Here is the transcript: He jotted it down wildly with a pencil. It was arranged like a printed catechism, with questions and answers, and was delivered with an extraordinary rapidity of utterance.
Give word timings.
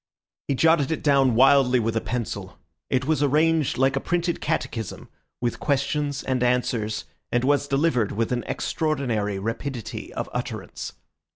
He 0.47 0.55
jotted 0.55 0.89
it 0.89 1.03
down 1.03 1.35
wildly 1.35 1.79
with 1.79 1.95
a 1.95 2.01
pencil. 2.01 2.57
It 2.89 3.05
was 3.05 3.21
arranged 3.21 3.77
like 3.77 3.95
a 3.95 3.99
printed 3.99 4.41
catechism, 4.41 5.09
with 5.41 5.59
questions 5.59 6.23
and 6.23 6.41
answers, 6.41 7.05
and 7.31 7.43
was 7.43 7.67
delivered 7.67 8.11
with 8.11 8.31
an 8.31 8.43
extraordinary 8.47 9.37
rapidity 9.37 10.11
of 10.15 10.27
utterance. 10.33 10.93